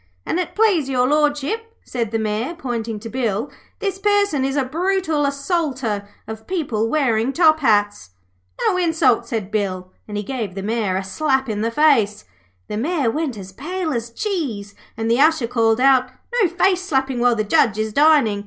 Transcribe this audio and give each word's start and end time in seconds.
'An' 0.25 0.39
it 0.39 0.55
please 0.55 0.89
Your 0.89 1.05
Lordship,' 1.07 1.75
said 1.83 2.09
the 2.09 2.17
Mayor, 2.17 2.55
pointing 2.55 2.99
to 3.01 3.07
Bill, 3.07 3.51
'this 3.77 3.99
person 3.99 4.43
is 4.43 4.55
a 4.55 4.65
brutal 4.65 5.25
assaulter 5.27 6.09
of 6.27 6.47
people 6.47 6.89
wearing 6.89 7.31
top 7.31 7.59
hats.' 7.59 8.09
'No 8.67 8.77
insults,' 8.77 9.29
said 9.29 9.51
Bill, 9.51 9.91
and 10.07 10.17
he 10.17 10.23
gave 10.23 10.55
the 10.55 10.63
Mayor 10.63 10.95
a 10.97 11.03
slap 11.03 11.47
in 11.47 11.61
the 11.61 11.69
face. 11.69 12.25
The 12.67 12.77
Mayor 12.77 13.11
went 13.11 13.37
as 13.37 13.51
pale 13.51 13.93
as 13.93 14.09
cheese, 14.09 14.73
and 14.97 15.05
the 15.07 15.19
Usher 15.21 15.45
called 15.45 15.79
out: 15.79 16.09
'No 16.41 16.49
face 16.49 16.81
slapping 16.81 17.19
while 17.19 17.35
the 17.35 17.43
judge 17.43 17.77
is 17.77 17.93
dining!' 17.93 18.39